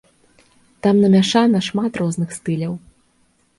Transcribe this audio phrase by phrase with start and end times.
[0.85, 2.73] Там намяшана шмат розных стыляў.